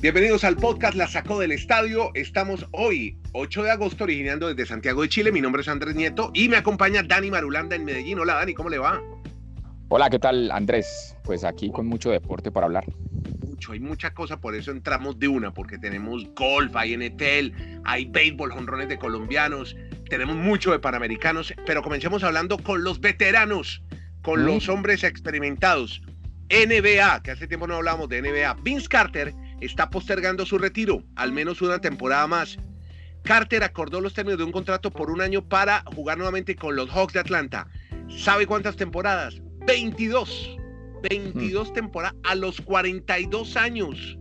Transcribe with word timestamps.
Bienvenidos 0.00 0.44
al 0.44 0.56
podcast 0.56 0.94
La 0.94 1.06
Sacó 1.06 1.38
del 1.40 1.52
Estadio. 1.52 2.10
Estamos 2.14 2.66
hoy, 2.72 3.18
8 3.32 3.64
de 3.64 3.70
agosto, 3.70 4.04
originando 4.04 4.48
desde 4.48 4.64
Santiago 4.64 5.02
de 5.02 5.10
Chile. 5.10 5.30
Mi 5.30 5.42
nombre 5.42 5.60
es 5.60 5.68
Andrés 5.68 5.94
Nieto 5.94 6.30
y 6.32 6.48
me 6.48 6.56
acompaña 6.56 7.02
Dani 7.02 7.30
Marulanda 7.30 7.76
en 7.76 7.84
Medellín. 7.84 8.18
Hola 8.18 8.36
Dani, 8.36 8.54
¿cómo 8.54 8.70
le 8.70 8.78
va? 8.78 8.98
Hola, 9.90 10.08
¿qué 10.08 10.18
tal 10.18 10.50
Andrés? 10.52 11.14
Pues 11.22 11.44
aquí 11.44 11.70
con 11.70 11.86
mucho 11.86 12.10
deporte 12.10 12.50
para 12.50 12.64
hablar. 12.64 12.86
Mucho, 13.46 13.72
hay 13.72 13.80
mucha 13.80 14.14
cosa, 14.14 14.40
por 14.40 14.54
eso 14.54 14.70
entramos 14.70 15.18
de 15.18 15.28
una, 15.28 15.52
porque 15.52 15.76
tenemos 15.76 16.24
golf, 16.34 16.74
hay 16.76 16.96
NFL, 16.96 17.82
hay 17.84 18.06
béisbol, 18.06 18.52
jonrones 18.52 18.88
de 18.88 18.98
colombianos, 18.98 19.76
tenemos 20.08 20.34
mucho 20.34 20.72
de 20.72 20.78
panamericanos, 20.78 21.52
pero 21.66 21.82
comencemos 21.82 22.24
hablando 22.24 22.56
con 22.56 22.84
los 22.84 23.02
veteranos, 23.02 23.82
con 24.22 24.46
los 24.46 24.66
hombres 24.70 25.04
experimentados. 25.04 26.00
NBA, 26.48 27.22
que 27.22 27.30
hace 27.30 27.46
tiempo 27.46 27.68
no 27.68 27.76
hablábamos 27.76 28.08
de 28.08 28.22
NBA. 28.22 28.54
Vince 28.64 28.88
Carter 28.88 29.32
está 29.60 29.90
postergando 29.90 30.46
su 30.46 30.58
retiro, 30.58 31.04
al 31.16 31.32
menos 31.32 31.62
una 31.62 31.80
temporada 31.80 32.26
más. 32.26 32.58
Carter 33.22 33.62
acordó 33.62 34.00
los 34.00 34.14
términos 34.14 34.38
de 34.38 34.44
un 34.44 34.52
contrato 34.52 34.90
por 34.90 35.10
un 35.10 35.20
año 35.20 35.46
para 35.46 35.82
jugar 35.94 36.16
nuevamente 36.16 36.56
con 36.56 36.76
los 36.76 36.90
Hawks 36.90 37.12
de 37.12 37.20
Atlanta. 37.20 37.68
¿Sabe 38.08 38.46
cuántas 38.46 38.76
temporadas? 38.76 39.40
22. 39.66 40.58
22 41.08 41.72
temporadas 41.72 42.16
a 42.24 42.34
los 42.34 42.60
42 42.60 43.56
años. 43.56 44.18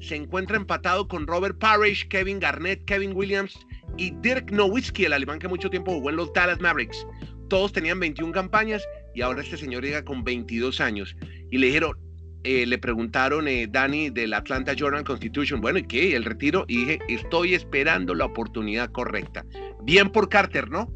Se 0.00 0.16
encuentra 0.16 0.56
empatado 0.56 1.08
con 1.08 1.26
Robert 1.26 1.58
Parrish, 1.58 2.08
Kevin 2.08 2.40
Garnett, 2.40 2.84
Kevin 2.86 3.14
Williams 3.14 3.58
y 3.96 4.10
Dirk 4.22 4.50
Nowitzki, 4.50 5.04
el 5.04 5.12
alemán 5.12 5.38
que 5.38 5.48
mucho 5.48 5.70
tiempo 5.70 5.92
jugó 5.92 6.10
en 6.10 6.16
los 6.16 6.32
Dallas 6.32 6.60
Mavericks. 6.60 7.06
Todos 7.48 7.72
tenían 7.72 8.00
21 8.00 8.32
campañas 8.32 8.82
y 9.14 9.22
ahora 9.22 9.42
este 9.42 9.56
señor 9.56 9.82
llega 9.82 10.04
con 10.04 10.24
22 10.24 10.80
años. 10.80 11.16
Y 11.50 11.58
le 11.58 11.66
dijeron, 11.66 11.98
eh, 12.44 12.66
le 12.66 12.78
preguntaron, 12.78 13.48
eh, 13.48 13.66
Dani, 13.70 14.10
del 14.10 14.32
Atlanta 14.32 14.74
Journal 14.74 15.04
Constitution, 15.04 15.60
bueno, 15.60 15.78
¿y 15.78 15.84
qué? 15.84 16.16
El 16.16 16.24
retiro. 16.24 16.64
Y 16.68 16.78
dije, 16.78 16.98
estoy 17.08 17.54
esperando 17.54 18.14
la 18.14 18.26
oportunidad 18.26 18.90
correcta. 18.90 19.44
Bien 19.82 20.10
por 20.10 20.28
Carter, 20.28 20.70
¿no? 20.70 20.90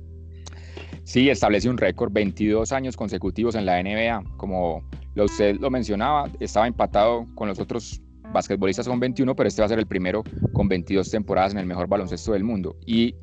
Sí, 1.05 1.29
establece 1.29 1.69
un 1.69 1.77
récord, 1.77 2.11
22 2.13 2.73
años 2.73 2.97
consecutivos 2.97 3.55
en 3.55 3.67
la 3.67 3.83
NBA. 3.83 4.23
Como 4.39 4.89
usted 5.17 5.57
lo 5.61 5.71
mencionaba, 5.71 6.31
estaba 6.41 6.67
empatado 6.67 7.27
con 7.35 7.49
los 7.49 7.59
otros 7.59 8.01
basquetbolistas 8.33 8.89
con 8.89 8.99
21, 8.99 9.37
pero 9.37 9.47
este 9.47 9.61
va 9.61 9.67
a 9.67 9.69
ser 9.69 9.79
el 9.79 9.87
primero 9.87 10.25
con 10.55 10.67
22 10.67 11.11
temporadas 11.11 11.53
en 11.53 11.59
el 11.59 11.67
mejor 11.67 11.89
baloncesto 11.89 12.33
del 12.33 12.43
mundo. 12.43 12.75
Y 12.87 13.15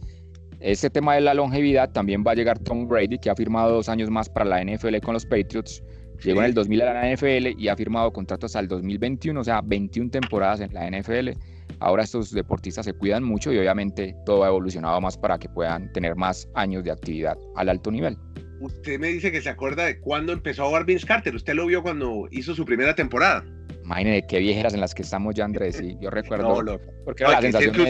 este 0.59 0.92
tema 0.92 1.16
de 1.16 1.22
la 1.22 1.34
longevidad 1.34 1.92
también 1.92 2.24
va 2.26 2.34
a 2.34 2.36
llegar 2.36 2.59
Tom 2.59 2.88
Brady, 2.88 3.18
que 3.18 3.31
ha 3.31 3.36
firmado 3.36 3.74
dos 3.74 3.90
años 3.90 4.12
más 4.12 4.30
para 4.30 4.46
la 4.46 4.64
NFL 4.64 4.98
con 5.03 5.16
los 5.16 5.26
Patriots 5.26 5.84
Llegó 6.24 6.40
en 6.42 6.46
el 6.46 6.54
2000 6.54 6.82
a 6.84 6.94
la 6.94 7.14
NFL 7.14 7.60
y 7.60 7.68
ha 7.68 7.76
firmado 7.76 8.14
contratos 8.14 8.52
hasta 8.52 8.60
el 8.60 8.68
2021, 8.68 9.40
o 9.40 9.44
sea, 9.44 9.62
21 9.62 10.12
temporadas 10.12 10.62
en 10.62 10.74
la 10.74 10.90
NFL. 10.90 11.32
Ahora 11.80 12.04
estos 12.04 12.32
deportistas 12.32 12.86
se 12.86 12.94
cuidan 12.94 13.24
mucho 13.24 13.52
y 13.52 13.58
obviamente 13.58 14.16
todo 14.26 14.44
ha 14.44 14.50
evolucionado 14.50 15.02
más 15.02 15.18
para 15.18 15.40
que 15.40 15.50
puedan 15.50 15.92
tener 15.94 16.16
más 16.16 16.48
años 16.54 16.84
de 16.84 16.92
actividad 16.92 17.38
al 17.56 17.70
alto 17.70 17.90
nivel. 17.90 18.18
Usted 18.60 19.00
me 19.00 19.08
dice 19.08 19.32
que 19.32 19.42
se 19.42 19.50
acuerda 19.50 19.86
de 19.86 20.00
cuándo 20.00 20.34
empezó 20.34 20.64
a 20.64 20.68
jugar 20.68 20.86
Vince 20.86 21.08
Carter. 21.08 21.34
Usted 21.34 21.56
lo 21.56 21.66
vio 21.66 21.82
cuando 21.82 22.28
hizo 22.30 22.54
su 22.54 22.64
primera 22.66 22.94
temporada. 22.94 23.44
Imagínese 23.84 24.28
qué 24.28 24.40
viejeras 24.40 24.76
en 24.76 24.82
las 24.82 24.94
que 24.94 25.02
estamos 25.02 25.34
ya, 25.34 25.46
Andrés. 25.46 25.82
Yo 26.00 26.12
recuerdo. 26.12 26.80
porque 27.04 27.24
era 27.24 27.34
la 27.34 27.42
sensación. 27.42 27.90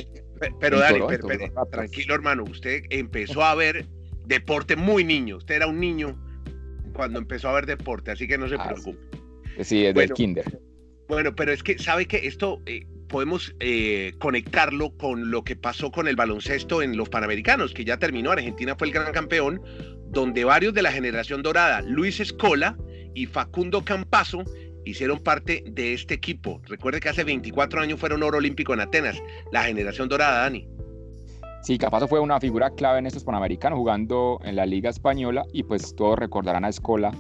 pero 0.62 0.80
Dani, 0.80 1.02
tranquilo, 1.70 2.16
hermano. 2.16 2.44
Usted 2.44 2.84
empezó 2.90 3.44
a 3.44 3.56
ver 3.56 3.86
deporte 4.26 4.78
muy 4.78 5.04
niño. 5.04 5.38
Usted 5.38 5.56
era 5.56 5.68
un 5.68 5.82
niño 5.82 6.18
cuando 6.94 7.20
empezó 7.20 7.50
a 7.50 7.54
ver 7.54 7.66
deporte, 7.66 8.12
así 8.12 8.28
que 8.28 8.38
no 8.38 8.48
se 8.48 8.56
ah, 8.56 8.68
preocupe. 8.68 9.00
Sí, 9.62 9.84
desde 9.84 10.04
el 10.04 10.14
kinder. 10.14 10.60
Bueno, 11.08 11.36
pero 11.36 11.52
es 11.52 11.62
que 11.62 11.78
sabe 11.78 12.06
que 12.06 12.26
esto 12.26 12.62
eh, 12.66 12.86
podemos 13.10 13.54
eh, 13.60 14.14
conectarlo 14.20 14.96
con 14.98 15.30
lo 15.30 15.44
que 15.44 15.58
pasó 15.58 15.92
con 15.92 16.08
el 16.08 16.16
baloncesto 16.16 16.82
en 16.82 16.96
los 16.96 17.10
Panamericanos, 17.10 17.74
que 17.74 17.84
ya 17.84 17.98
terminó. 17.98 18.32
Argentina 18.32 18.76
fue 18.78 18.88
el 18.88 18.94
gran 18.94 19.12
campeón, 19.12 19.62
donde 20.08 20.46
varios 20.46 20.74
de 20.74 20.82
la 20.82 20.92
generación 20.92 21.44
dorada, 21.44 21.82
Luis 21.82 22.22
Escola 22.22 22.78
y 23.14 23.26
Facundo 23.26 23.84
Campazo, 23.84 24.46
hicieron 24.86 25.20
parte 25.20 25.64
de 25.68 25.94
este 25.94 26.14
equipo. 26.14 26.62
Recuerde 26.68 27.02
que 27.02 27.10
hace 27.10 27.24
24 27.24 27.82
años 27.82 28.00
fueron 28.00 28.24
oro 28.24 28.38
olímpico 28.38 28.74
en 28.74 28.80
Atenas, 28.80 29.22
la 29.52 29.64
generación 29.64 30.08
dorada, 30.08 30.44
Dani. 30.44 30.68
Sí, 31.62 31.78
Capazo 31.78 32.08
fue 32.08 32.20
una 32.20 32.40
figura 32.40 32.72
clave 32.72 33.00
en 33.00 33.06
estos 33.06 33.24
Panamericanos 33.24 33.78
jugando 33.78 34.40
en 34.44 34.56
la 34.56 34.66
Liga 34.66 34.90
Española 34.90 35.46
y 35.54 35.64
pues 35.64 35.96
todos 35.96 36.18
recordarán 36.18 36.66
a 36.66 36.70
Escola 36.70 37.12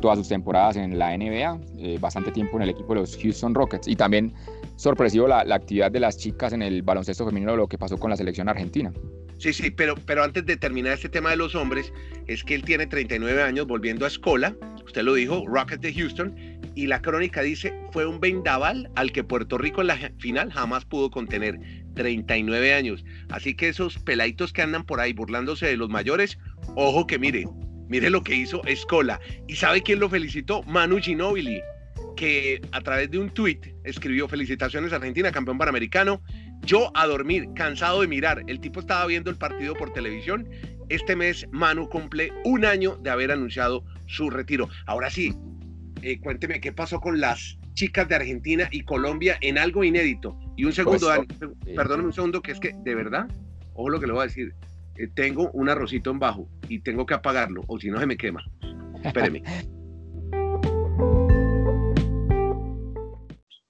todas 0.00 0.18
sus 0.18 0.28
temporadas 0.28 0.76
en 0.76 0.98
la 0.98 1.16
NBA, 1.16 1.60
eh, 1.78 1.98
bastante 2.00 2.30
tiempo 2.30 2.56
en 2.56 2.64
el 2.64 2.70
equipo 2.70 2.94
de 2.94 3.00
los 3.00 3.16
Houston 3.16 3.54
Rockets 3.54 3.88
y 3.88 3.96
también 3.96 4.32
sorpresivo 4.76 5.26
la, 5.26 5.40
actividad 5.40 5.90
de 5.90 6.00
las 6.00 6.18
chicas 6.18 6.52
en 6.52 6.62
el 6.62 6.82
baloncesto 6.82 7.24
femenino, 7.24 7.56
lo 7.56 7.68
que 7.68 7.78
pasó 7.78 7.98
con 7.98 8.10
la 8.10 8.16
selección 8.16 8.48
argentina. 8.48 8.92
Sí, 9.38 9.52
sí, 9.52 9.70
pero, 9.70 9.94
pero 10.04 10.24
antes 10.24 10.44
de 10.46 10.56
terminar 10.56 10.94
este 10.94 11.08
tema 11.08 11.30
de 11.30 11.36
los 11.36 11.54
hombres, 11.54 11.92
es 12.26 12.42
que 12.42 12.56
él 12.56 12.62
tiene 12.62 12.86
39 12.86 13.40
años 13.42 13.66
volviendo 13.66 14.04
a 14.04 14.08
Escola, 14.08 14.54
usted 14.84 15.02
lo 15.02 15.14
dijo, 15.14 15.44
Rockets 15.46 15.80
de 15.80 15.94
Houston, 15.94 16.34
y 16.74 16.86
la 16.86 17.00
crónica 17.00 17.42
dice, 17.42 17.72
fue 17.92 18.06
un 18.06 18.20
vendaval 18.20 18.90
al 18.96 19.12
que 19.12 19.22
Puerto 19.22 19.56
Rico 19.58 19.80
en 19.80 19.88
la 19.88 19.96
final 20.18 20.50
jamás 20.52 20.84
pudo 20.84 21.10
contener. 21.10 21.58
39 21.98 22.74
años. 22.74 23.04
Así 23.28 23.54
que 23.54 23.68
esos 23.68 23.98
peladitos 23.98 24.52
que 24.52 24.62
andan 24.62 24.84
por 24.84 25.00
ahí 25.00 25.12
burlándose 25.12 25.66
de 25.66 25.76
los 25.76 25.90
mayores, 25.90 26.38
ojo 26.76 27.06
que 27.06 27.18
mire, 27.18 27.44
mire 27.88 28.08
lo 28.08 28.22
que 28.22 28.36
hizo 28.36 28.64
Escola. 28.64 29.20
¿Y 29.48 29.56
sabe 29.56 29.82
quién 29.82 29.98
lo 29.98 30.08
felicitó? 30.08 30.62
Manu 30.62 30.98
Ginobili, 30.98 31.60
que 32.16 32.60
a 32.70 32.80
través 32.80 33.10
de 33.10 33.18
un 33.18 33.30
tuit 33.30 33.66
escribió 33.82 34.28
felicitaciones 34.28 34.92
Argentina, 34.92 35.32
campeón 35.32 35.58
panamericano. 35.58 36.22
Yo 36.62 36.92
a 36.94 37.06
dormir, 37.06 37.48
cansado 37.56 38.00
de 38.00 38.06
mirar. 38.06 38.44
El 38.46 38.60
tipo 38.60 38.78
estaba 38.78 39.04
viendo 39.06 39.28
el 39.28 39.36
partido 39.36 39.74
por 39.74 39.92
televisión. 39.92 40.48
Este 40.88 41.16
mes 41.16 41.46
Manu 41.50 41.88
cumple 41.88 42.32
un 42.44 42.64
año 42.64 42.96
de 43.02 43.10
haber 43.10 43.32
anunciado 43.32 43.84
su 44.06 44.30
retiro. 44.30 44.68
Ahora 44.86 45.10
sí, 45.10 45.34
eh, 46.02 46.20
cuénteme 46.20 46.60
qué 46.60 46.72
pasó 46.72 47.00
con 47.00 47.20
las 47.20 47.58
chicas 47.78 48.08
de 48.08 48.16
Argentina 48.16 48.68
y 48.72 48.82
Colombia 48.82 49.38
en 49.40 49.56
algo 49.56 49.84
inédito. 49.84 50.36
Y 50.56 50.64
un 50.64 50.72
segundo, 50.72 51.06
pues, 51.38 51.76
perdóname 51.76 52.08
un 52.08 52.12
segundo, 52.12 52.42
que 52.42 52.50
es 52.50 52.58
que 52.58 52.72
de 52.76 52.94
verdad, 52.96 53.28
ojo 53.74 53.88
lo 53.88 54.00
que 54.00 54.08
le 54.08 54.14
voy 54.14 54.22
a 54.22 54.24
decir, 54.24 54.52
eh, 54.96 55.06
tengo 55.14 55.48
un 55.52 55.68
arrocito 55.68 56.10
en 56.10 56.18
bajo 56.18 56.48
y 56.68 56.80
tengo 56.80 57.06
que 57.06 57.14
apagarlo, 57.14 57.62
o 57.68 57.78
si 57.78 57.88
no 57.88 58.00
se 58.00 58.06
me 58.06 58.16
quema. 58.16 58.44
Espéreme. 59.02 59.42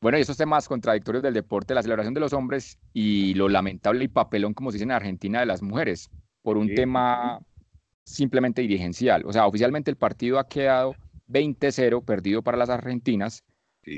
Bueno, 0.01 0.17
y 0.17 0.21
esos 0.21 0.37
temas 0.37 0.69
contradictorios 0.69 1.25
del 1.25 1.35
deporte, 1.35 1.75
la 1.75 1.83
celebración 1.83 2.15
de 2.15 2.21
los 2.21 2.33
hombres 2.33 2.79
y 2.95 3.35
lo 3.35 3.49
lamentable 3.49 4.05
y 4.05 4.09
papelón, 4.09 4.55
como 4.55 4.71
se 4.71 4.77
dice 4.77 4.85
en 4.85 4.93
Argentina, 4.93 5.41
de 5.41 5.47
las 5.47 5.61
mujeres, 5.61 6.09
por 6.43 6.57
un 6.57 6.73
tema 6.73 7.41
simplemente 8.05 8.63
dirigencial. 8.63 9.25
O 9.27 9.33
sea, 9.33 9.49
oficialmente 9.49 9.91
el 9.91 9.97
partido 9.97 10.39
ha 10.39 10.47
quedado 10.47 10.95
20-0 11.29 12.05
perdido 12.05 12.43
para 12.43 12.57
las 12.57 12.71
argentinas, 12.71 13.43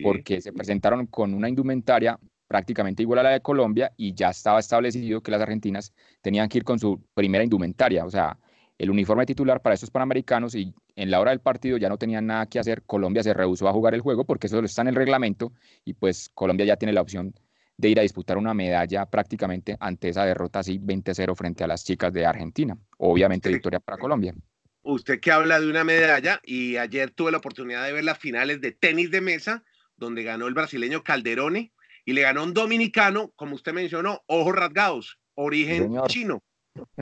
porque 0.02 0.40
se 0.40 0.52
presentaron 0.52 1.06
con 1.06 1.34
una 1.34 1.48
indumentaria 1.48 2.18
prácticamente 2.46 3.02
igual 3.02 3.20
a 3.20 3.22
la 3.22 3.30
de 3.30 3.40
Colombia 3.40 3.92
y 3.96 4.12
ya 4.12 4.30
estaba 4.30 4.58
establecido 4.58 5.22
que 5.22 5.30
las 5.30 5.40
argentinas 5.40 5.92
tenían 6.20 6.48
que 6.48 6.58
ir 6.58 6.64
con 6.64 6.78
su 6.78 7.00
primera 7.14 7.44
indumentaria, 7.44 8.04
o 8.04 8.10
sea, 8.10 8.38
el 8.76 8.90
uniforme 8.90 9.26
titular 9.26 9.60
para 9.60 9.74
estos 9.74 9.90
panamericanos 9.90 10.54
y 10.54 10.74
en 10.96 11.10
la 11.10 11.20
hora 11.20 11.32
del 11.32 11.40
partido 11.40 11.76
ya 11.76 11.88
no 11.88 11.98
tenían 11.98 12.26
nada 12.26 12.46
que 12.46 12.58
hacer, 12.58 12.82
Colombia 12.84 13.22
se 13.22 13.34
rehusó 13.34 13.68
a 13.68 13.72
jugar 13.72 13.94
el 13.94 14.00
juego 14.00 14.24
porque 14.24 14.46
eso 14.46 14.58
está 14.60 14.82
en 14.82 14.88
el 14.88 14.94
reglamento 14.94 15.52
y 15.84 15.92
pues 15.92 16.30
Colombia 16.34 16.64
ya 16.64 16.76
tiene 16.76 16.92
la 16.94 17.02
opción 17.02 17.34
de 17.76 17.88
ir 17.88 17.98
a 17.98 18.02
disputar 18.02 18.36
una 18.36 18.54
medalla 18.54 19.06
prácticamente 19.06 19.76
ante 19.80 20.08
esa 20.08 20.24
derrota 20.24 20.60
así 20.60 20.78
20-0 20.78 21.36
frente 21.36 21.62
a 21.62 21.66
las 21.66 21.84
chicas 21.84 22.12
de 22.12 22.26
Argentina. 22.26 22.76
Obviamente 22.98 23.48
victoria 23.48 23.80
para 23.80 23.98
Colombia. 23.98 24.34
Usted 24.82 25.20
que 25.20 25.30
habla 25.30 25.60
de 25.60 25.68
una 25.68 25.84
medalla 25.84 26.40
y 26.42 26.76
ayer 26.78 27.10
tuve 27.10 27.32
la 27.32 27.38
oportunidad 27.38 27.84
de 27.84 27.92
ver 27.92 28.04
las 28.04 28.18
finales 28.18 28.60
de 28.60 28.72
tenis 28.72 29.10
de 29.10 29.20
mesa 29.20 29.62
donde 30.00 30.24
ganó 30.24 30.48
el 30.48 30.54
brasileño 30.54 31.04
Calderone 31.04 31.72
y 32.04 32.12
le 32.12 32.22
ganó 32.22 32.42
un 32.42 32.54
dominicano, 32.54 33.30
como 33.36 33.54
usted 33.54 33.72
mencionó, 33.72 34.22
ojos 34.26 34.56
rasgados, 34.56 35.18
origen 35.34 35.96
chino. 36.08 36.42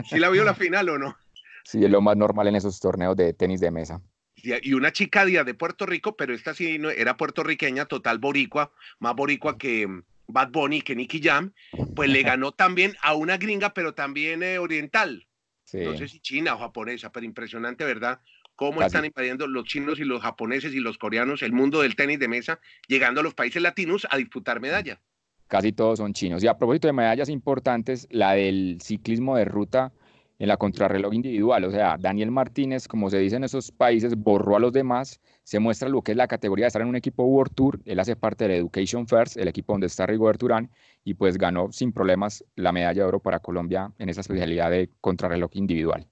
¿Sí 0.07 0.19
la 0.19 0.29
vio 0.29 0.43
la 0.43 0.53
final 0.53 0.89
o 0.89 0.99
no? 0.99 1.17
Sí, 1.63 1.83
es 1.83 1.89
lo 1.89 2.01
más 2.01 2.17
normal 2.17 2.47
en 2.47 2.55
esos 2.55 2.79
torneos 2.79 3.15
de 3.15 3.33
tenis 3.33 3.59
de 3.59 3.71
mesa. 3.71 4.01
Y 4.35 4.73
una 4.73 4.91
chica 4.91 5.25
de 5.25 5.53
Puerto 5.53 5.85
Rico, 5.85 6.15
pero 6.15 6.33
esta 6.33 6.53
sí 6.53 6.77
no, 6.77 6.89
era 6.89 7.17
puertorriqueña, 7.17 7.85
total 7.85 8.19
boricua, 8.19 8.71
más 8.99 9.15
boricua 9.15 9.57
que 9.57 9.85
mm, 9.85 10.03
Bad 10.27 10.51
Bunny, 10.51 10.81
que 10.81 10.95
Nicky 10.95 11.21
Jam, 11.21 11.53
pues 11.95 12.09
le 12.09 12.23
ganó 12.23 12.51
también 12.53 12.95
a 13.01 13.15
una 13.15 13.37
gringa, 13.37 13.73
pero 13.73 13.93
también 13.93 14.43
eh, 14.43 14.59
oriental. 14.59 15.25
No 15.73 15.95
sé 15.95 16.07
si 16.07 16.19
china 16.19 16.55
o 16.55 16.57
japonesa, 16.57 17.11
pero 17.11 17.25
impresionante, 17.25 17.85
¿verdad? 17.85 18.19
Cómo 18.59 18.81
están 18.81 19.05
invadiendo 19.05 19.47
los 19.47 19.63
chinos 19.63 20.01
y 20.01 20.03
los 20.03 20.21
japoneses 20.21 20.73
y 20.73 20.81
los 20.81 20.97
coreanos 20.97 21.43
el 21.43 21.53
mundo 21.53 21.81
del 21.81 21.95
tenis 21.95 22.19
de 22.19 22.27
mesa, 22.27 22.59
llegando 22.89 23.21
a 23.21 23.23
los 23.23 23.33
países 23.33 23.61
latinos 23.61 24.05
a 24.11 24.17
disputar 24.17 24.59
medallas. 24.59 24.99
Casi 25.47 25.71
todos 25.71 25.99
son 25.99 26.11
chinos. 26.11 26.43
Y 26.43 26.47
a 26.47 26.57
propósito 26.57 26.89
de 26.89 26.91
medallas 26.91 27.29
importantes, 27.29 28.05
la 28.11 28.33
del 28.33 28.79
ciclismo 28.81 29.37
de 29.37 29.45
ruta 29.45 29.93
en 30.39 30.49
la 30.49 30.57
contrarreloj 30.57 31.13
individual. 31.13 31.63
O 31.63 31.71
sea, 31.71 31.95
Daniel 31.97 32.31
Martínez, 32.31 32.89
como 32.89 33.09
se 33.09 33.19
dice 33.19 33.37
en 33.37 33.45
esos 33.45 33.71
países, 33.71 34.17
borró 34.17 34.57
a 34.57 34.59
los 34.59 34.73
demás, 34.73 35.21
se 35.43 35.59
muestra 35.59 35.87
lo 35.87 36.01
que 36.01 36.11
es 36.11 36.17
la 36.17 36.27
categoría 36.27 36.65
de 36.65 36.67
estar 36.67 36.81
en 36.81 36.89
un 36.89 36.97
equipo 36.97 37.23
World 37.23 37.55
Tour. 37.55 37.79
Él 37.85 37.97
hace 37.97 38.17
parte 38.17 38.45
de 38.49 38.57
Education 38.57 39.07
First, 39.07 39.37
el 39.37 39.47
equipo 39.47 39.71
donde 39.71 39.87
está 39.87 40.05
Rigobert 40.05 40.43
Urán, 40.43 40.69
y 41.05 41.13
pues 41.13 41.37
ganó 41.37 41.71
sin 41.71 41.93
problemas 41.93 42.43
la 42.55 42.73
medalla 42.73 43.03
de 43.03 43.07
oro 43.07 43.21
para 43.21 43.39
Colombia 43.39 43.93
en 43.99 44.09
esa 44.09 44.19
especialidad 44.19 44.69
de 44.69 44.89
contrarreloj 44.99 45.51
individual. 45.53 46.09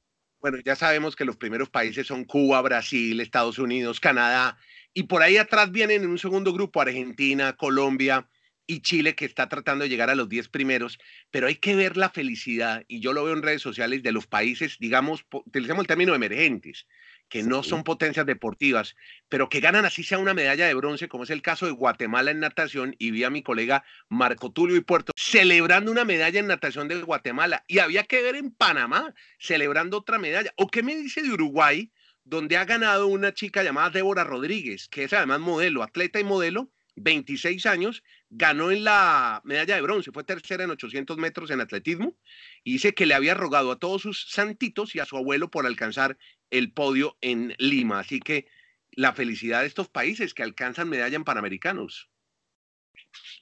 Bueno, 0.49 0.63
ya 0.63 0.77
sabemos 0.77 1.17
que 1.17 1.25
los 1.25 1.35
primeros 1.35 1.69
países 1.69 2.07
son 2.07 2.23
Cuba, 2.23 2.61
Brasil, 2.61 3.19
Estados 3.19 3.59
Unidos, 3.59 3.99
Canadá, 3.99 4.57
y 4.94 5.03
por 5.03 5.21
ahí 5.21 5.35
atrás 5.35 5.73
vienen 5.73 6.03
en 6.03 6.09
un 6.09 6.17
segundo 6.17 6.53
grupo 6.53 6.79
Argentina, 6.79 7.57
Colombia, 7.57 8.29
y 8.65 8.79
Chile 8.79 9.13
que 9.13 9.25
está 9.25 9.49
tratando 9.49 9.83
de 9.83 9.89
llegar 9.89 10.09
a 10.09 10.15
los 10.15 10.29
10 10.29 10.47
primeros, 10.47 10.99
pero 11.31 11.47
hay 11.47 11.55
que 11.55 11.75
ver 11.75 11.97
la 11.97 12.11
felicidad, 12.11 12.85
y 12.88 13.01
yo 13.01 13.11
lo 13.11 13.25
veo 13.25 13.33
en 13.33 13.41
redes 13.41 13.61
sociales 13.61 14.03
de 14.03 14.13
los 14.13 14.25
países, 14.25 14.77
digamos, 14.79 15.25
utilicemos 15.29 15.81
el 15.81 15.88
término 15.88 16.15
emergentes, 16.15 16.88
que 17.29 17.44
no 17.44 17.63
son 17.63 17.83
potencias 17.83 18.25
deportivas, 18.25 18.95
pero 19.29 19.50
que 19.50 19.59
ganan 19.59 19.85
así 19.85 20.03
sea 20.03 20.19
una 20.19 20.33
medalla 20.33 20.68
de 20.68 20.74
bronce, 20.74 21.07
como 21.07 21.24
es 21.24 21.29
el 21.29 21.41
caso 21.41 21.65
de 21.65 21.71
Guatemala 21.74 22.31
en 22.31 22.39
natación, 22.39 22.95
y 23.00 23.12
vi 23.12 23.24
a 23.24 23.29
mi 23.29 23.44
colega 23.44 23.83
Marco 24.09 24.51
Tulio 24.51 24.75
y 24.75 24.81
Puerto 24.81 25.13
celebrando 25.15 25.91
una 25.91 26.06
medalla 26.06 26.39
en 26.39 26.47
natación 26.47 26.88
de 26.88 27.01
Guatemala, 27.01 27.63
y 27.68 27.79
había 27.79 28.03
que 28.03 28.21
ver 28.21 28.35
en 28.35 28.51
Panamá 28.51 29.13
celebrando 29.39 29.97
otra 29.97 30.19
medalla. 30.19 30.53
¿O 30.56 30.68
qué 30.68 30.83
me 30.83 30.95
dice 30.95 31.21
de 31.21 31.31
Uruguay, 31.31 31.91
donde 32.24 32.57
ha 32.57 32.65
ganado 32.65 33.07
una 33.07 33.33
chica 33.33 33.63
llamada 33.63 33.89
Débora 33.89 34.24
Rodríguez, 34.24 34.88
que 34.89 35.06
es 35.06 35.13
además 35.13 35.39
modelo, 35.39 35.83
atleta 35.83 36.19
y 36.19 36.24
modelo, 36.24 36.71
26 36.97 37.65
años, 37.65 38.03
ganó 38.29 38.71
en 38.71 38.83
la 38.83 39.41
medalla 39.44 39.75
de 39.75 39.81
bronce, 39.81 40.11
fue 40.11 40.23
tercera 40.23 40.63
en 40.63 40.71
800 40.71 41.17
metros 41.17 41.49
en 41.51 41.61
atletismo 41.61 42.15
y 42.63 42.73
dice 42.73 42.94
que 42.94 43.05
le 43.05 43.13
había 43.13 43.35
rogado 43.35 43.71
a 43.71 43.79
todos 43.79 44.01
sus 44.01 44.29
santitos 44.29 44.95
y 44.95 44.99
a 44.99 45.05
su 45.05 45.15
abuelo 45.15 45.49
por 45.49 45.65
alcanzar 45.65 46.17
el 46.49 46.73
podio 46.73 47.17
en 47.21 47.53
Lima. 47.59 47.99
Así 47.99 48.19
que 48.19 48.47
la 48.91 49.13
felicidad 49.13 49.61
de 49.61 49.67
estos 49.67 49.89
países 49.89 50.33
que 50.33 50.44
alcanzan 50.44 50.89
medalla 50.89 51.15
en 51.15 51.23
Panamericanos. 51.23 52.09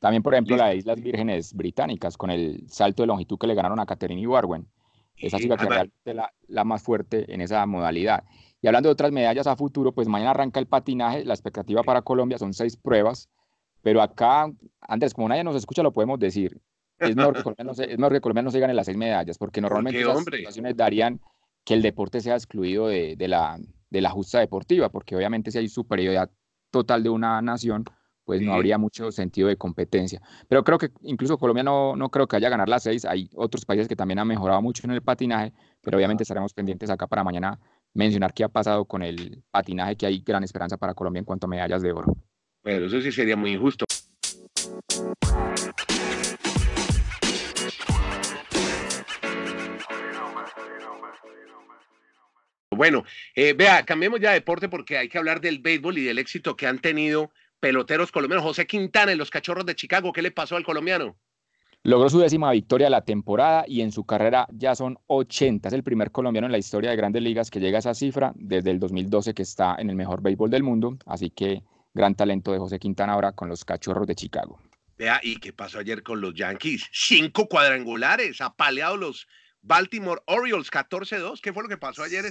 También, 0.01 0.22
por 0.22 0.34
ejemplo, 0.34 0.58
las 0.58 0.75
Islas 0.75 1.01
Vírgenes 1.01 1.54
Británicas, 1.54 2.18
con 2.18 2.30
el 2.30 2.69
salto 2.69 3.04
de 3.04 3.08
longitud 3.08 3.38
que 3.40 3.48
le 3.48 3.56
ganaron 3.56 3.80
a 3.80 3.86
Catherine 3.86 4.22
Ibarwen. 4.22 4.68
Esa 5.18 5.38
que 5.38 5.48
realmente 5.48 6.13
la, 6.13 6.34
la 6.48 6.66
más 6.66 6.84
fuerte 6.84 7.34
en 7.34 7.40
esa 7.40 7.66
modalidad. 7.66 8.25
Y 8.62 8.68
hablando 8.68 8.90
de 8.90 8.94
otras 8.94 9.13
medallas 9.13 9.48
a 9.48 9.56
futuro, 9.56 9.94
pues 9.94 10.10
mañana 10.10 10.31
arranca 10.31 10.60
el 10.60 10.68
patinaje. 10.68 11.24
La 11.24 11.34
expectativa 11.34 11.84
para 11.84 12.01
Colombia 12.01 12.38
son 12.38 12.54
seis 12.54 12.75
pruebas. 12.75 13.30
Pero 13.86 14.02
acá, 14.02 14.52
Andrés, 14.82 15.14
como 15.14 15.30
nadie 15.30 15.44
nos 15.44 15.56
escucha, 15.56 15.84
lo 15.84 15.94
podemos 15.94 16.18
decir. 16.18 16.60
Es 16.98 17.16
mejor 17.16 17.36
que 17.36 17.44
Colombia 17.44 17.66
no 17.66 17.76
se, 17.76 17.84
es 17.84 18.00
mejor 18.00 18.14
que 18.14 18.22
Colombia 18.22 18.42
no 18.42 18.50
se 18.50 18.60
gane 18.60 18.74
las 18.74 18.88
seis 18.88 18.98
medallas, 18.98 19.38
porque 19.38 19.62
normalmente 19.62 20.04
las 20.04 20.24
situaciones 20.24 20.76
darían 20.76 21.22
que 21.64 21.76
el 21.76 21.84
deporte 21.84 22.20
sea 22.20 22.34
excluido 22.34 22.88
de, 22.88 23.16
de, 23.16 23.28
la, 23.28 23.60
de 23.92 24.02
la 24.02 24.10
justa 24.10 24.40
deportiva, 24.40 24.90
porque 24.90 25.16
obviamente 25.16 25.52
si 25.52 25.60
hay 25.60 25.68
superioridad 25.68 26.32
total 26.72 27.04
de 27.04 27.10
una 27.10 27.40
nación, 27.44 27.84
pues 28.24 28.42
no 28.42 28.56
habría 28.56 28.80
mucho 28.80 29.12
sentido 29.12 29.50
de 29.50 29.56
competencia. 29.56 30.20
Pero 30.48 30.64
creo 30.64 30.80
que 30.80 30.90
incluso 31.04 31.38
Colombia 31.38 31.62
no, 31.62 31.96
no 31.96 32.10
creo 32.10 32.26
que 32.28 32.38
haya 32.38 32.50
ganar 32.50 32.68
las 32.68 32.82
seis. 32.82 33.06
Hay 33.06 33.30
otros 33.36 33.66
países 33.66 33.88
que 33.88 33.96
también 33.96 34.18
han 34.18 34.28
mejorado 34.28 34.64
mucho 34.64 34.82
en 34.88 34.94
el 34.94 35.04
patinaje, 35.04 35.54
pero 35.82 35.98
obviamente 35.98 36.24
estaremos 36.24 36.56
pendientes 36.56 36.90
acá 36.90 37.06
para 37.06 37.24
mañana 37.24 37.60
mencionar 37.94 38.34
qué 38.34 38.46
ha 38.46 38.50
pasado 38.50 38.86
con 38.86 39.04
el 39.04 39.44
patinaje, 39.52 39.96
que 39.96 40.08
hay 40.08 40.24
gran 40.26 40.44
esperanza 40.44 40.76
para 40.76 40.96
Colombia 40.96 41.20
en 41.20 41.26
cuanto 41.26 41.46
a 41.46 41.50
medallas 41.52 41.84
de 41.84 41.92
oro. 41.92 42.16
Pero 42.66 42.88
eso 42.88 43.00
sí 43.00 43.12
sería 43.12 43.38
muy 43.38 43.52
injusto. 43.52 43.86
Bueno, 52.72 53.04
eh, 53.36 53.54
vea, 53.54 53.86
cambiemos 53.86 54.20
ya 54.20 54.30
de 54.30 54.40
deporte 54.40 54.68
porque 54.68 54.98
hay 54.98 55.08
que 55.08 55.20
hablar 55.20 55.42
del 55.42 55.60
béisbol 55.60 56.00
y 56.00 56.06
del 56.06 56.18
éxito 56.18 56.58
que 56.58 56.66
han 56.66 56.80
tenido 56.80 57.32
peloteros 57.60 58.12
colombianos. 58.12 58.44
José 58.44 58.66
Quintana 58.66 59.12
en 59.12 59.20
los 59.20 59.30
Cachorros 59.30 59.68
de 59.68 59.76
Chicago, 59.76 60.12
¿qué 60.12 60.24
le 60.24 60.32
pasó 60.32 60.56
al 60.56 60.66
colombiano? 60.66 61.16
Logró 61.84 62.10
su 62.10 62.18
décima 62.18 62.52
victoria 62.52 62.88
de 62.88 62.92
la 62.92 63.06
temporada 63.06 63.66
y 63.68 63.82
en 63.82 63.92
su 63.92 64.06
carrera 64.06 64.48
ya 64.52 64.74
son 64.74 64.98
80. 65.06 65.68
Es 65.68 65.74
el 65.76 65.84
primer 65.84 66.10
colombiano 66.10 66.48
en 66.48 66.52
la 66.52 66.58
historia 66.58 66.90
de 66.90 66.96
grandes 66.96 67.22
ligas 67.22 67.52
que 67.52 67.60
llega 67.60 67.78
a 67.78 67.80
esa 67.80 67.94
cifra 67.94 68.34
desde 68.36 68.72
el 68.72 68.80
2012 68.80 69.36
que 69.36 69.44
está 69.44 69.76
en 69.78 69.92
el 69.92 69.96
mejor 69.96 70.24
béisbol 70.24 70.50
del 70.50 70.64
mundo. 70.64 70.98
Así 71.06 71.30
que 71.30 71.62
gran 71.96 72.14
talento 72.14 72.52
de 72.52 72.60
José 72.60 72.78
Quintana 72.78 73.14
ahora 73.14 73.32
con 73.32 73.50
los 73.50 73.66
Cachorros 73.66 74.06
de 74.06 74.14
Chicago. 74.14 74.60
Vea, 74.98 75.20
¿y 75.24 75.38
qué 75.38 75.52
pasó 75.52 75.80
ayer 75.80 76.04
con 76.04 76.22
los 76.22 76.36
Yankees? 76.36 76.86
Cinco 76.92 77.48
cuadrangulares, 77.48 78.40
apaleados 78.42 79.00
los 79.00 79.28
Baltimore 79.62 80.22
Orioles, 80.28 80.72
14-2. 80.72 81.42
¿Qué 81.42 81.52
fue 81.52 81.64
lo 81.64 81.70
que 81.70 81.78
pasó 81.78 82.04
ayer 82.04 82.26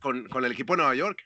con, 0.00 0.24
con, 0.28 0.44
el 0.44 0.52
equipo 0.52 0.72
de 0.72 0.78
Nueva 0.78 0.94
York? 0.94 1.18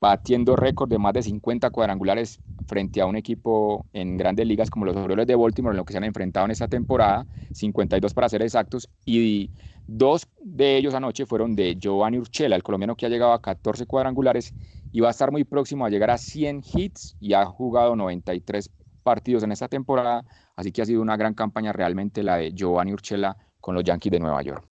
Batiendo 0.00 0.56
récord 0.56 0.88
de 0.88 0.98
más 0.98 1.12
de 1.12 1.22
50 1.22 1.70
cuadrangulares 1.70 2.40
frente 2.66 3.00
a 3.00 3.06
un 3.06 3.16
equipo 3.16 3.86
en 3.92 4.16
grandes 4.16 4.46
ligas 4.46 4.70
como 4.70 4.86
los 4.86 4.96
Orioles 4.96 5.26
de 5.26 5.36
Baltimore, 5.36 5.74
en 5.74 5.78
lo 5.78 5.84
que 5.84 5.92
se 5.92 5.98
han 5.98 6.04
enfrentado 6.04 6.46
en 6.46 6.52
esta 6.52 6.68
temporada, 6.68 7.26
52 7.52 8.12
para 8.12 8.28
ser 8.28 8.42
exactos, 8.42 8.88
y 9.04 9.50
dos 9.86 10.26
de 10.40 10.76
ellos 10.76 10.94
anoche 10.94 11.26
fueron 11.26 11.54
de 11.54 11.76
Giovanni 11.76 12.18
Urchela, 12.18 12.56
el 12.56 12.62
colombiano 12.62 12.96
que 12.96 13.06
ha 13.06 13.10
llegado 13.10 13.32
a 13.32 13.40
14 13.40 13.86
cuadrangulares, 13.86 14.52
y 14.94 15.00
va 15.00 15.08
a 15.08 15.10
estar 15.10 15.32
muy 15.32 15.42
próximo 15.42 15.84
a 15.84 15.90
llegar 15.90 16.12
a 16.12 16.18
100 16.18 16.62
hits 16.72 17.16
y 17.18 17.34
ha 17.34 17.44
jugado 17.44 17.96
93 17.96 18.70
partidos 19.02 19.42
en 19.42 19.50
esta 19.50 19.66
temporada, 19.66 20.24
así 20.54 20.70
que 20.70 20.82
ha 20.82 20.86
sido 20.86 21.02
una 21.02 21.16
gran 21.16 21.34
campaña 21.34 21.72
realmente 21.72 22.22
la 22.22 22.36
de 22.36 22.52
Giovanni 22.52 22.92
Urchela 22.92 23.36
con 23.60 23.74
los 23.74 23.82
Yankees 23.82 24.12
de 24.12 24.20
Nueva 24.20 24.40
York. 24.42 24.64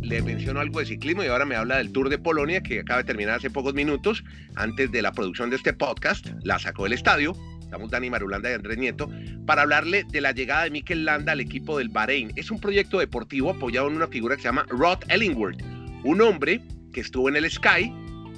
Le 0.00 0.22
menciono 0.22 0.60
algo 0.60 0.78
de 0.78 0.86
ciclismo 0.86 1.24
y 1.24 1.26
ahora 1.26 1.44
me 1.46 1.56
habla 1.56 1.78
del 1.78 1.90
Tour 1.90 2.08
de 2.08 2.18
Polonia 2.18 2.60
que 2.60 2.78
acaba 2.78 2.98
de 2.98 3.04
terminar 3.04 3.34
hace 3.34 3.50
pocos 3.50 3.74
minutos 3.74 4.22
antes 4.54 4.92
de 4.92 5.02
la 5.02 5.10
producción 5.10 5.50
de 5.50 5.56
este 5.56 5.72
podcast. 5.72 6.28
La 6.44 6.60
sacó 6.60 6.84
del 6.84 6.92
estadio 6.92 7.34
estamos 7.74 7.90
Dani 7.90 8.08
Marulanda 8.08 8.48
y 8.50 8.54
Andrés 8.54 8.78
Nieto, 8.78 9.10
para 9.46 9.62
hablarle 9.62 10.04
de 10.04 10.20
la 10.20 10.30
llegada 10.30 10.62
de 10.62 10.70
Mikel 10.70 11.04
Landa 11.04 11.32
al 11.32 11.40
equipo 11.40 11.78
del 11.78 11.88
Bahrein. 11.88 12.30
Es 12.36 12.52
un 12.52 12.60
proyecto 12.60 13.00
deportivo 13.00 13.50
apoyado 13.50 13.88
en 13.88 13.96
una 13.96 14.06
figura 14.06 14.36
que 14.36 14.42
se 14.42 14.48
llama 14.48 14.64
Rod 14.68 14.98
Ellingworth, 15.08 15.60
un 16.04 16.20
hombre 16.20 16.60
que 16.92 17.00
estuvo 17.00 17.28
en 17.28 17.34
el 17.34 17.50
Sky, 17.50 17.92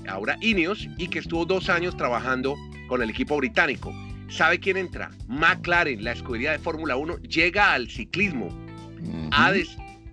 ahora 0.09 0.39
Ineos, 0.41 0.89
y 0.97 1.09
que 1.09 1.19
estuvo 1.19 1.45
dos 1.45 1.69
años 1.69 1.95
trabajando 1.99 2.57
con 2.89 3.03
el 3.03 3.11
equipo 3.11 3.37
británico. 3.37 3.93
¿Sabe 4.31 4.59
quién 4.59 4.79
entra? 4.79 5.11
McLaren, 5.29 6.03
la 6.03 6.13
escudería 6.13 6.53
de 6.53 6.59
Fórmula 6.59 6.97
1, 6.97 7.19
llega 7.19 7.75
al 7.75 7.91
ciclismo. 7.91 8.49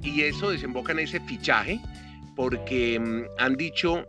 y 0.01 0.23
eso 0.23 0.51
desemboca 0.51 0.91
en 0.91 0.99
ese 0.99 1.21
fichaje 1.21 1.79
porque 2.35 2.99
mm, 2.99 3.23
han 3.41 3.55
dicho 3.55 4.05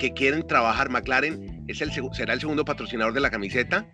que 0.00 0.12
quieren 0.12 0.44
trabajar. 0.44 0.90
McLaren 0.90 1.57
es 1.68 1.80
el, 1.80 1.92
será 2.12 2.34
el 2.34 2.40
segundo 2.40 2.64
patrocinador 2.64 3.12
de 3.12 3.20
la 3.20 3.30
camiseta 3.30 3.86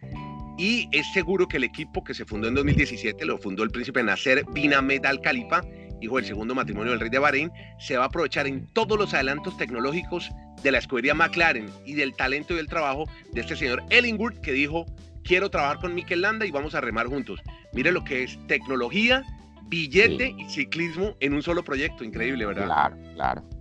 y 0.57 0.89
es 0.93 1.13
seguro 1.13 1.49
que 1.49 1.57
el 1.57 1.65
equipo 1.65 2.05
que 2.05 2.15
se 2.15 2.25
fundó 2.25 2.49
en 2.49 2.55
2017, 2.55 3.25
lo 3.27 3.39
fundó 3.39 3.65
el 3.65 3.71
príncipe 3.71 4.03
Nasser 4.03 4.45
bin 4.53 4.73
Ahmed 4.73 5.05
Al 5.05 5.21
Khalifa, 5.21 5.63
hijo 6.01 6.17
del 6.17 6.25
segundo 6.25 6.55
matrimonio 6.55 6.93
del 6.93 7.01
rey 7.01 7.11
de 7.11 7.19
Bahrein, 7.19 7.51
se 7.79 7.97
va 7.97 8.05
a 8.05 8.07
aprovechar 8.07 8.47
en 8.47 8.67
todos 8.69 8.97
los 8.99 9.13
adelantos 9.15 9.57
tecnológicos 9.57 10.31
de 10.63 10.71
la 10.71 10.79
escudería 10.79 11.15
McLaren 11.15 11.67
y 11.85 11.95
del 11.95 12.15
talento 12.15 12.55
y 12.55 12.57
del 12.57 12.69
trabajo 12.69 13.05
de 13.33 13.41
este 13.41 13.57
señor 13.57 13.83
Ellingworth 13.91 14.41
que 14.41 14.53
dijo, 14.53 14.87
quiero 15.25 15.51
trabajar 15.51 15.81
con 15.81 15.95
Mikel 15.95 16.21
Landa 16.21 16.47
y 16.47 16.51
vamos 16.53 16.75
a 16.75 16.81
remar 16.81 17.07
juntos. 17.07 17.41
Mire 17.73 17.91
lo 17.91 18.05
que 18.05 18.23
es 18.23 18.39
tecnología, 18.47 19.25
billete 19.65 20.35
y 20.39 20.49
ciclismo 20.49 21.17
en 21.21 21.35
un 21.35 21.43
solo 21.43 21.65
proyecto, 21.65 22.05
increíble, 22.05 22.47
¿verdad? 22.47 22.67
Claro, 22.67 22.97
claro. 23.15 23.54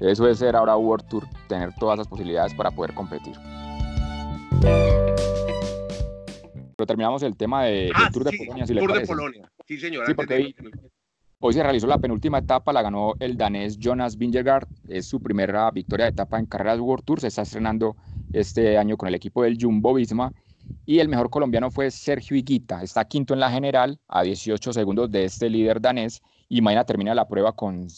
Eso 0.00 0.28
es 0.28 0.38
ser 0.38 0.56
ahora 0.56 0.76
World 0.76 1.06
Tour, 1.08 1.24
tener 1.48 1.72
todas 1.74 1.98
las 1.98 2.08
posibilidades 2.08 2.54
para 2.54 2.70
poder 2.70 2.92
competir. 2.94 3.34
Pero 6.76 6.86
terminamos 6.86 7.22
el 7.22 7.36
tema 7.36 7.64
de, 7.64 7.72
del 7.72 7.92
ah, 7.94 8.10
Tour 8.12 8.24
de 8.24 8.36
Polonia. 8.36 8.66
Si 8.66 8.74
Tour 8.74 8.92
de 8.92 9.06
Polonia, 9.06 9.52
sí 9.66 9.78
señor. 9.78 10.06
Sí, 10.06 10.14
porque 10.14 10.54
hoy, 11.38 11.52
se 11.52 11.62
realizó 11.62 11.86
la 11.86 11.98
penúltima 11.98 12.38
etapa, 12.38 12.72
la 12.72 12.82
ganó 12.82 13.14
el 13.20 13.36
danés 13.36 13.78
Jonas 13.78 14.16
Vingegaard, 14.16 14.66
es 14.88 15.06
su 15.06 15.20
primera 15.20 15.70
victoria 15.70 16.06
de 16.06 16.12
etapa 16.12 16.38
en 16.38 16.46
carreras 16.46 16.80
World 16.80 17.04
Tour, 17.04 17.20
se 17.20 17.28
está 17.28 17.42
estrenando 17.42 17.96
este 18.32 18.78
año 18.78 18.96
con 18.96 19.08
el 19.08 19.14
equipo 19.14 19.42
del 19.42 19.58
Jumbo 19.60 19.94
Visma. 19.94 20.32
Y 20.86 21.00
el 21.00 21.08
mejor 21.08 21.30
colombiano 21.30 21.70
fue 21.70 21.90
Sergio 21.90 22.36
Higuita, 22.36 22.82
está 22.82 23.04
quinto 23.04 23.34
en 23.34 23.40
la 23.40 23.50
general, 23.50 23.98
a 24.08 24.22
18 24.22 24.72
segundos 24.72 25.10
de 25.10 25.24
este 25.24 25.50
líder 25.50 25.80
danés, 25.80 26.22
y 26.48 26.60
mañana 26.60 26.84
termina 26.84 27.14
la 27.14 27.28
prueba 27.28 27.52
con 27.52 27.88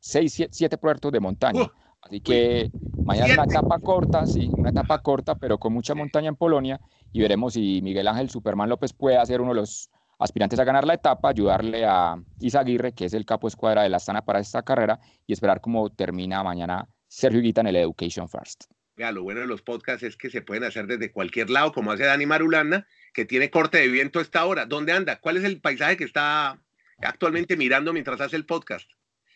seis, 0.00 0.46
siete, 0.50 0.78
puertos 0.78 1.12
de 1.12 1.20
montaña. 1.20 1.70
Así 2.02 2.20
que 2.20 2.70
mañana 3.04 3.26
es 3.26 3.38
una 3.38 3.44
etapa 3.44 3.78
corta, 3.78 4.26
sí, 4.26 4.50
una 4.52 4.70
etapa 4.70 5.00
corta, 5.02 5.36
pero 5.36 5.58
con 5.58 5.72
mucha 5.72 5.94
montaña 5.94 6.28
en 6.28 6.36
Polonia 6.36 6.80
y 7.12 7.20
veremos 7.20 7.54
si 7.54 7.80
Miguel 7.82 8.08
Ángel 8.08 8.28
Superman 8.28 8.68
López 8.68 8.92
puede 8.92 9.24
ser 9.24 9.40
uno 9.40 9.54
de 9.54 9.60
los 9.60 9.88
aspirantes 10.18 10.58
a 10.58 10.64
ganar 10.64 10.84
la 10.84 10.94
etapa, 10.94 11.28
ayudarle 11.28 11.84
a 11.84 12.16
Isaguirre, 12.40 12.92
que 12.92 13.04
es 13.04 13.14
el 13.14 13.24
capo 13.24 13.48
escuadra 13.48 13.82
de 13.82 13.88
la 13.88 13.98
Astana 13.98 14.24
para 14.24 14.40
esta 14.40 14.62
carrera, 14.62 14.98
y 15.26 15.32
esperar 15.32 15.60
cómo 15.60 15.90
termina 15.90 16.42
mañana 16.42 16.88
Sergio 17.08 17.40
Guita 17.40 17.60
en 17.60 17.68
el 17.68 17.76
Education 17.76 18.28
First. 18.28 18.64
Ya, 18.96 19.10
lo 19.10 19.22
bueno 19.22 19.40
de 19.40 19.46
los 19.46 19.62
podcasts 19.62 20.02
es 20.02 20.16
que 20.16 20.30
se 20.30 20.42
pueden 20.42 20.64
hacer 20.64 20.86
desde 20.86 21.10
cualquier 21.10 21.50
lado, 21.50 21.72
como 21.72 21.92
hace 21.92 22.04
Dani 22.04 22.26
Marulanda, 22.26 22.86
que 23.14 23.24
tiene 23.24 23.50
corte 23.50 23.78
de 23.78 23.88
viento 23.88 24.18
a 24.18 24.22
esta 24.22 24.44
hora. 24.44 24.66
¿Dónde 24.66 24.92
anda? 24.92 25.18
¿Cuál 25.18 25.38
es 25.38 25.44
el 25.44 25.60
paisaje 25.60 25.96
que 25.96 26.04
está 26.04 26.60
actualmente 26.98 27.56
mirando 27.56 27.92
mientras 27.92 28.20
hace 28.20 28.36
el 28.36 28.46
podcast? 28.46 28.90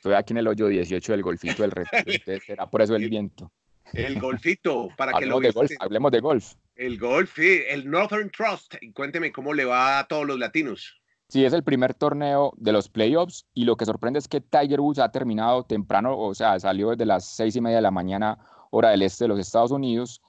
Estoy 0.07 0.15
aquí 0.15 0.35
en 0.35 0.39
el 0.39 0.47
hoyo 0.47 0.69
18 0.69 1.13
del 1.15 1.23
golfito 1.25 1.63
del 1.63 1.73
reto. 1.73 1.91
será 2.47 2.71
por 2.71 2.81
eso 2.81 2.95
el 2.95 3.11
viento. 3.11 3.51
El 3.93 4.21
golfito, 4.21 4.89
para 4.97 5.13
que 5.15 5.27
lo 5.27 5.41
de 5.41 5.51
golf, 5.51 5.73
Hablemos 5.81 6.13
de 6.13 6.21
golf. 6.21 6.53
El 6.77 6.97
golf, 6.97 7.35
sí, 7.35 7.63
el 7.69 7.91
Northern 7.91 8.31
Trust. 8.31 8.77
Y 8.81 8.93
cuénteme 8.93 9.33
cómo 9.33 9.53
le 9.53 9.65
va 9.65 9.99
a 9.99 10.07
todos 10.07 10.25
los 10.25 10.39
latinos. 10.39 11.01
Sí, 11.29 11.45
es 11.45 11.53
el 11.53 11.65
primer 11.65 11.93
torneo 11.93 12.53
de 12.57 12.71
los 12.71 12.89
playoffs 12.89 13.47
y 13.53 13.65
lo 13.65 13.77
que 13.77 13.85
sorprende 13.85 14.21
es 14.21 14.29
que 14.29 14.41
Tiger 14.41 14.81
Woods 14.81 15.01
ha 15.01 15.11
terminado 15.11 15.65
temprano, 15.65 16.17
o 16.17 16.33
sea, 16.37 16.61
salió 16.61 16.91
desde 16.91 17.05
las 17.05 17.25
seis 17.25 17.57
y 17.57 17.61
media 17.61 17.79
de 17.79 17.83
la 17.83 17.91
mañana, 17.91 18.39
hora 18.71 18.91
del 18.91 19.03
este 19.03 19.25
de 19.25 19.29
los 19.29 19.41
Estados 19.41 19.73
Unidos, 19.73 20.23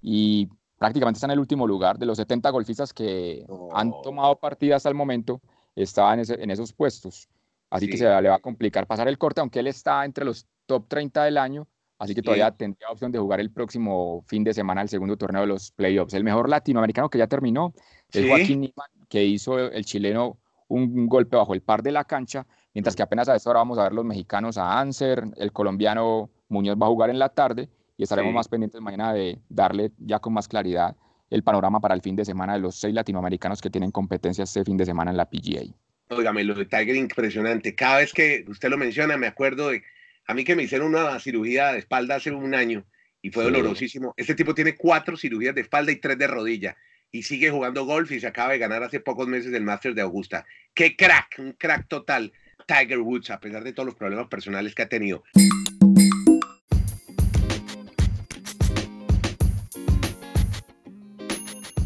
y 0.00 0.48
prácticamente 0.78 1.16
está 1.16 1.26
en 1.26 1.32
el 1.32 1.40
último 1.40 1.66
lugar 1.66 1.98
de 1.98 2.06
los 2.06 2.18
70 2.18 2.48
golfistas 2.50 2.92
que 2.92 3.44
han 3.72 3.90
tomado 4.02 4.38
partida 4.38 4.76
hasta 4.76 4.88
el 4.88 4.94
momento, 4.94 5.40
estaba 5.74 6.14
en, 6.14 6.22
en 6.28 6.50
esos 6.52 6.72
puestos. 6.72 7.28
Así 7.70 7.88
que 7.88 7.96
se 7.96 8.04
le 8.04 8.28
va 8.28 8.36
a 8.36 8.40
complicar 8.40 8.86
pasar 8.86 9.08
el 9.08 9.18
corte, 9.18 9.40
aunque 9.40 9.60
él 9.60 9.66
está 9.66 10.04
entre 10.04 10.24
los 10.24 10.46
top 10.66 10.86
30 10.88 11.24
del 11.24 11.38
año, 11.38 11.66
así 11.98 12.14
que 12.14 12.22
todavía 12.22 12.50
tendría 12.52 12.88
opción 12.90 13.10
de 13.10 13.18
jugar 13.18 13.40
el 13.40 13.50
próximo 13.50 14.24
fin 14.26 14.44
de 14.44 14.54
semana 14.54 14.82
el 14.82 14.88
segundo 14.88 15.16
torneo 15.16 15.42
de 15.42 15.48
los 15.48 15.72
playoffs. 15.72 16.14
El 16.14 16.24
mejor 16.24 16.48
latinoamericano 16.48 17.10
que 17.10 17.18
ya 17.18 17.26
terminó 17.26 17.74
es 18.12 18.26
Joaquín 18.28 18.60
Niman, 18.60 18.90
que 19.08 19.24
hizo 19.24 19.58
el 19.58 19.84
chileno 19.84 20.38
un, 20.68 21.08
golpe 21.08 21.36
bajo 21.36 21.54
el 21.54 21.62
par 21.62 21.82
de 21.82 21.92
la 21.92 22.04
cancha, 22.04 22.46
mientras 22.74 22.94
que 22.94 23.02
apenas 23.02 23.28
a 23.28 23.36
esta 23.36 23.50
hora 23.50 23.60
vamos 23.60 23.78
a 23.78 23.84
ver 23.84 23.92
los 23.92 24.04
mexicanos 24.04 24.58
a 24.58 24.78
Anser, 24.78 25.24
el 25.36 25.52
colombiano 25.52 26.30
Muñoz 26.48 26.76
va 26.80 26.86
a 26.86 26.90
jugar 26.90 27.10
en 27.10 27.18
la 27.18 27.28
tarde 27.28 27.68
y 27.96 28.02
estaremos 28.02 28.32
más 28.32 28.48
pendientes 28.48 28.80
mañana 28.80 29.12
de 29.12 29.40
darle 29.48 29.92
ya 29.98 30.18
con 30.18 30.32
más 30.32 30.48
claridad 30.48 30.96
el 31.30 31.42
panorama 31.42 31.80
para 31.80 31.94
el 31.94 32.02
fin 32.02 32.14
de 32.14 32.24
semana 32.24 32.52
de 32.52 32.60
los 32.60 32.76
seis 32.76 32.94
latinoamericanos 32.94 33.60
que 33.60 33.70
tienen 33.70 33.90
competencia 33.90 34.44
este 34.44 34.64
fin 34.64 34.76
de 34.76 34.84
semana 34.84 35.10
en 35.10 35.16
la 35.16 35.28
PGA. 35.28 35.74
Óigame, 36.08 36.44
lo 36.44 36.54
de 36.54 36.66
Tiger 36.66 36.94
impresionante. 36.94 37.74
Cada 37.74 37.98
vez 37.98 38.12
que 38.12 38.44
usted 38.46 38.68
lo 38.68 38.78
menciona, 38.78 39.16
me 39.16 39.26
acuerdo 39.26 39.70
de 39.70 39.82
a 40.26 40.34
mí 40.34 40.44
que 40.44 40.54
me 40.54 40.62
hicieron 40.62 40.88
una 40.94 41.18
cirugía 41.18 41.72
de 41.72 41.78
espalda 41.78 42.16
hace 42.16 42.30
un 42.30 42.54
año 42.54 42.84
y 43.22 43.30
fue 43.30 43.44
dolorosísimo. 43.44 44.14
Este 44.16 44.34
tipo 44.34 44.54
tiene 44.54 44.76
cuatro 44.76 45.16
cirugías 45.16 45.54
de 45.54 45.62
espalda 45.62 45.90
y 45.90 45.96
tres 45.96 46.18
de 46.18 46.26
rodilla 46.26 46.76
y 47.10 47.22
sigue 47.22 47.50
jugando 47.50 47.84
golf 47.84 48.10
y 48.12 48.20
se 48.20 48.26
acaba 48.26 48.52
de 48.52 48.58
ganar 48.58 48.82
hace 48.82 49.00
pocos 49.00 49.26
meses 49.26 49.52
el 49.52 49.62
Masters 49.62 49.96
de 49.96 50.02
Augusta. 50.02 50.44
¡Qué 50.74 50.96
crack! 50.96 51.36
Un 51.38 51.52
crack 51.52 51.88
total. 51.88 52.32
Tiger 52.66 52.98
Woods, 52.98 53.30
a 53.30 53.40
pesar 53.40 53.62
de 53.62 53.72
todos 53.72 53.86
los 53.86 53.94
problemas 53.94 54.28
personales 54.28 54.74
que 54.74 54.82
ha 54.82 54.88
tenido. 54.88 55.22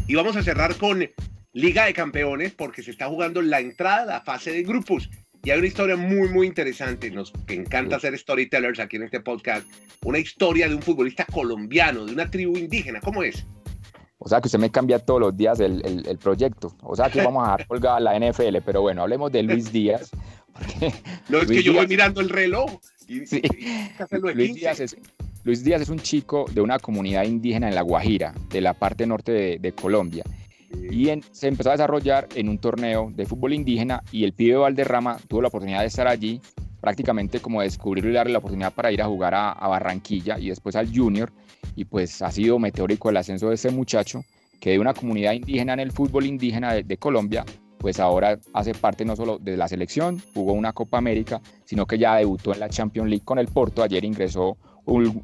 Y 0.07 0.15
vamos 0.15 0.35
a 0.35 0.43
cerrar 0.43 0.75
con 0.77 1.09
Liga 1.53 1.85
de 1.85 1.93
Campeones 1.93 2.53
porque 2.53 2.81
se 2.81 2.91
está 2.91 3.07
jugando 3.07 3.41
la 3.41 3.59
entrada 3.59 4.03
a 4.03 4.05
la 4.05 4.21
fase 4.21 4.51
de 4.51 4.63
grupos. 4.63 5.09
Y 5.43 5.49
hay 5.49 5.57
una 5.57 5.67
historia 5.67 5.97
muy, 5.97 6.29
muy 6.29 6.47
interesante. 6.47 7.09
Nos 7.09 7.33
encanta 7.47 7.95
hacer 7.95 8.17
storytellers 8.17 8.79
aquí 8.79 8.97
en 8.97 9.03
este 9.03 9.19
podcast. 9.19 9.67
Una 10.05 10.19
historia 10.19 10.69
de 10.69 10.75
un 10.75 10.81
futbolista 10.81 11.25
colombiano, 11.25 12.05
de 12.05 12.13
una 12.13 12.29
tribu 12.29 12.55
indígena. 12.57 13.01
¿Cómo 13.01 13.23
es? 13.23 13.45
O 14.19 14.29
sea 14.29 14.39
que 14.39 14.47
usted 14.47 14.59
me 14.59 14.69
cambia 14.69 14.99
todos 14.99 15.19
los 15.19 15.35
días 15.35 15.59
el, 15.59 15.83
el, 16.07 16.17
proyecto. 16.19 16.75
O 16.83 16.95
sea 16.95 17.09
que 17.09 17.21
vamos 17.23 17.45
a 17.45 17.51
dar 17.51 17.67
colgada 17.67 17.99
la 17.99 18.17
NFL. 18.17 18.57
Pero 18.65 18.81
bueno, 18.81 19.01
hablemos 19.01 19.31
de 19.31 19.43
Luis 19.43 19.71
Díaz. 19.71 20.11
no, 21.29 21.39
es 21.39 21.47
que 21.47 21.63
yo 21.63 21.73
voy 21.73 21.87
mirando 21.87 22.21
el 22.21 22.29
reloj. 22.29 22.79
Luis, 23.07 23.29
Díaz 23.29 24.79
es, 24.79 24.95
Luis, 25.43 25.65
Díaz 25.65 25.81
es, 25.81 25.89
un 25.89 25.99
chico 25.99 26.45
de 26.53 26.61
una 26.61 26.79
comunidad 26.79 27.25
indígena 27.25 27.67
en 27.67 27.75
La 27.75 27.81
Guajira, 27.81 28.33
de 28.49 28.61
la 28.61 28.73
parte 28.73 29.05
norte 29.05 29.33
de, 29.33 29.59
de 29.59 29.73
Colombia. 29.73 30.23
Y 30.91 31.09
se 31.31 31.47
empezó 31.47 31.69
a 31.69 31.73
desarrollar 31.73 32.27
en 32.35 32.49
un 32.49 32.57
torneo 32.57 33.11
de 33.13 33.25
fútbol 33.25 33.53
indígena 33.53 34.03
y 34.11 34.23
el 34.23 34.33
pibe 34.33 34.57
Valderrama 34.57 35.17
tuvo 35.27 35.41
la 35.41 35.47
oportunidad 35.47 35.81
de 35.81 35.87
estar 35.87 36.07
allí, 36.07 36.41
prácticamente 36.79 37.39
como 37.39 37.61
descubrirlo 37.61 38.11
y 38.11 38.13
darle 38.13 38.33
la 38.33 38.39
oportunidad 38.39 38.73
para 38.73 38.91
ir 38.91 39.01
a 39.01 39.05
jugar 39.05 39.33
a, 39.35 39.51
a 39.51 39.67
Barranquilla 39.67 40.39
y 40.39 40.49
después 40.49 40.75
al 40.75 40.93
Junior 40.93 41.31
y 41.75 41.85
pues 41.85 42.21
ha 42.21 42.31
sido 42.31 42.59
meteórico 42.59 43.09
el 43.09 43.17
ascenso 43.17 43.49
de 43.49 43.55
ese 43.55 43.71
muchacho, 43.71 44.23
que 44.59 44.71
de 44.71 44.79
una 44.79 44.93
comunidad 44.93 45.33
indígena 45.33 45.73
en 45.73 45.79
el 45.79 45.91
fútbol 45.91 46.25
indígena 46.25 46.73
de, 46.73 46.97
Colombia, 46.97 47.45
pues 47.79 47.99
ahora 47.99 48.39
hace 48.53 48.73
parte 48.73 49.05
no 49.05 49.15
solo 49.15 49.39
de 49.39 49.57
la 49.57 49.67
selección, 49.67 50.21
jugó 50.33 50.53
una 50.53 50.73
Copa 50.73 50.97
América, 50.97 51.41
sino 51.65 51.85
que 51.85 51.97
ya 51.97 52.15
debutó 52.15 52.53
en 52.53 52.59
la 52.59 52.69
Champions 52.69 53.09
League 53.09 53.25
con 53.25 53.39
el 53.39 53.47
Porto, 53.47 53.81
ayer 53.83 54.03
ingresó 54.05 54.57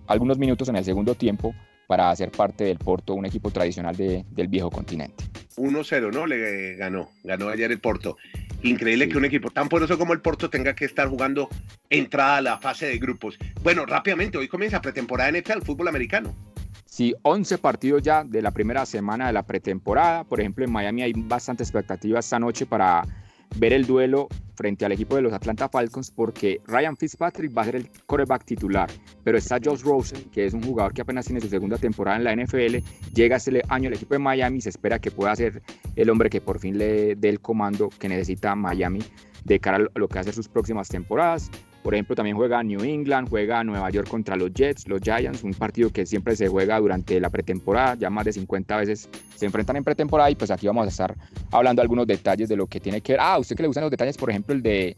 algunos 0.07 0.37
minutos 0.37 0.69
en 0.69 0.77
el 0.77 0.85
segundo 0.85 1.15
tiempo 1.15 1.53
para 1.87 2.09
hacer 2.09 2.31
parte 2.31 2.63
del 2.63 2.77
Porto, 2.77 3.13
un 3.13 3.25
equipo 3.25 3.51
tradicional 3.51 3.95
del 3.95 4.47
viejo 4.47 4.69
continente. 4.69 5.23
1-0, 5.57 6.13
¿no? 6.13 6.25
Le 6.25 6.75
ganó, 6.75 7.09
ganó 7.23 7.49
ayer 7.49 7.71
el 7.71 7.79
Porto. 7.79 8.17
Increíble 8.63 9.09
que 9.09 9.17
un 9.17 9.25
equipo 9.25 9.51
tan 9.51 9.69
poderoso 9.69 9.97
como 9.97 10.13
el 10.13 10.21
Porto 10.21 10.49
tenga 10.49 10.73
que 10.73 10.85
estar 10.85 11.07
jugando 11.07 11.49
entrada 11.89 12.37
a 12.37 12.41
la 12.41 12.57
fase 12.57 12.87
de 12.87 12.97
grupos. 12.97 13.37
Bueno, 13.61 13.85
rápidamente, 13.85 14.37
hoy 14.37 14.47
comienza 14.47 14.81
pretemporada 14.81 15.29
en 15.29 15.43
NFL, 15.43 15.61
fútbol 15.63 15.89
americano. 15.89 16.33
Sí, 16.85 17.13
11 17.21 17.57
partidos 17.59 18.01
ya 18.01 18.23
de 18.23 18.41
la 18.41 18.51
primera 18.51 18.85
semana 18.85 19.27
de 19.27 19.33
la 19.33 19.43
pretemporada. 19.43 20.23
Por 20.23 20.39
ejemplo, 20.39 20.65
en 20.65 20.71
Miami 20.71 21.03
hay 21.03 21.13
bastante 21.15 21.63
expectativa 21.63 22.19
esta 22.19 22.39
noche 22.39 22.65
para 22.65 23.03
ver 23.55 23.73
el 23.73 23.85
duelo 23.85 24.27
frente 24.55 24.85
al 24.85 24.91
equipo 24.91 25.15
de 25.15 25.21
los 25.21 25.33
Atlanta 25.33 25.69
Falcons 25.69 26.11
porque 26.11 26.59
Ryan 26.65 26.97
Fitzpatrick 26.97 27.55
va 27.55 27.61
a 27.61 27.65
ser 27.65 27.75
el 27.75 27.89
quarterback 28.05 28.43
titular, 28.43 28.89
pero 29.23 29.37
está 29.37 29.59
Josh 29.63 29.81
Rosen, 29.81 30.29
que 30.31 30.45
es 30.45 30.53
un 30.53 30.63
jugador 30.63 30.93
que 30.93 31.01
apenas 31.01 31.25
tiene 31.25 31.39
su 31.39 31.47
segunda 31.47 31.77
temporada 31.77 32.17
en 32.17 32.23
la 32.23 32.35
NFL, 32.35 32.77
llega 33.13 33.37
este 33.37 33.61
año 33.69 33.87
al 33.87 33.93
equipo 33.95 34.15
de 34.15 34.19
Miami 34.19 34.61
se 34.61 34.69
espera 34.69 34.99
que 34.99 35.11
pueda 35.11 35.35
ser 35.35 35.61
el 35.95 36.09
hombre 36.09 36.29
que 36.29 36.41
por 36.41 36.59
fin 36.59 36.77
le 36.77 37.15
dé 37.15 37.29
el 37.29 37.39
comando 37.39 37.89
que 37.89 38.09
necesita 38.09 38.55
Miami 38.55 38.99
de 39.45 39.59
cara 39.59 39.77
a 39.77 39.99
lo 39.99 40.07
que 40.07 40.19
hace 40.19 40.33
sus 40.33 40.49
próximas 40.49 40.89
temporadas. 40.89 41.49
Por 41.87 41.95
ejemplo, 41.95 42.17
también 42.17 42.35
juega 42.35 42.61
New 42.63 42.83
England, 42.83 43.29
juega 43.29 43.63
Nueva 43.63 43.89
York 43.89 44.09
contra 44.09 44.35
los 44.35 44.53
Jets, 44.53 44.89
los 44.89 44.99
Giants, 44.99 45.41
un 45.45 45.53
partido 45.53 45.89
que 45.89 46.05
siempre 46.05 46.35
se 46.35 46.49
juega 46.49 46.77
durante 46.81 47.17
la 47.21 47.29
pretemporada, 47.29 47.95
ya 47.95 48.09
más 48.09 48.25
de 48.25 48.33
50 48.33 48.75
veces 48.75 49.09
se 49.33 49.45
enfrentan 49.45 49.77
en 49.77 49.85
pretemporada 49.85 50.29
y 50.29 50.35
pues 50.35 50.51
aquí 50.51 50.67
vamos 50.67 50.85
a 50.85 50.89
estar 50.89 51.15
hablando 51.49 51.81
algunos 51.81 52.05
detalles 52.05 52.49
de 52.49 52.57
lo 52.57 52.67
que 52.67 52.81
tiene 52.81 52.99
que 52.99 53.13
ver. 53.13 53.21
Ah, 53.21 53.39
usted 53.39 53.55
que 53.55 53.63
le 53.63 53.67
gustan 53.67 53.83
los 53.83 53.91
detalles, 53.91 54.17
por 54.17 54.29
ejemplo, 54.29 54.53
el 54.53 54.61
de 54.61 54.97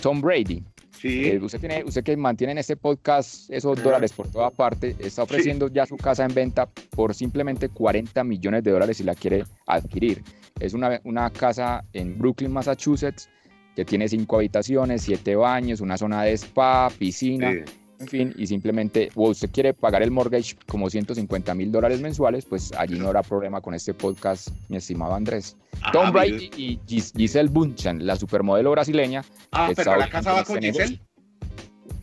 Tom 0.00 0.22
Brady. 0.22 0.64
Sí. 0.98 1.26
Eh, 1.26 1.38
usted, 1.42 1.60
tiene, 1.60 1.84
usted 1.84 2.02
que 2.02 2.16
mantiene 2.16 2.52
en 2.52 2.58
este 2.58 2.74
podcast 2.74 3.50
esos 3.50 3.82
dólares 3.82 4.10
por 4.14 4.30
toda 4.30 4.48
parte, 4.48 4.96
está 4.98 5.24
ofreciendo 5.24 5.68
ya 5.68 5.84
su 5.84 5.98
casa 5.98 6.24
en 6.24 6.32
venta 6.32 6.66
por 6.96 7.14
simplemente 7.14 7.68
40 7.68 8.24
millones 8.24 8.64
de 8.64 8.70
dólares 8.70 8.96
si 8.96 9.04
la 9.04 9.14
quiere 9.14 9.44
adquirir. 9.66 10.22
Es 10.58 10.72
una, 10.72 11.02
una 11.04 11.28
casa 11.28 11.84
en 11.92 12.16
Brooklyn, 12.18 12.50
Massachusetts, 12.50 13.28
que 13.76 13.84
tiene 13.84 14.08
cinco 14.08 14.36
habitaciones, 14.36 15.02
siete 15.02 15.36
baños, 15.36 15.80
una 15.80 15.96
zona 15.96 16.22
de 16.22 16.32
spa, 16.32 16.90
piscina, 16.98 17.52
en 18.00 18.08
fin, 18.08 18.34
y 18.38 18.46
simplemente, 18.46 19.10
o 19.14 19.28
usted 19.28 19.50
quiere 19.50 19.74
pagar 19.74 20.02
el 20.02 20.10
mortgage 20.10 20.56
como 20.66 20.88
150 20.88 21.54
mil 21.54 21.70
dólares 21.70 22.00
mensuales, 22.00 22.46
pues 22.46 22.72
allí 22.78 22.98
no 22.98 23.08
habrá 23.08 23.22
problema 23.22 23.60
con 23.60 23.74
este 23.74 23.92
podcast, 23.92 24.48
mi 24.68 24.78
estimado 24.78 25.14
Andrés. 25.14 25.54
Ah, 25.82 25.92
Tom 25.92 26.10
Brady 26.10 26.50
y 26.56 26.80
Giselle 26.86 27.50
Bunchan, 27.50 28.06
la 28.06 28.16
supermodelo 28.16 28.70
brasileña. 28.70 29.22
Ah, 29.52 29.70
pero 29.76 29.96
la 29.96 30.08
casa 30.08 30.32
va 30.32 30.44
con 30.44 30.62
Giselle. 30.62 30.98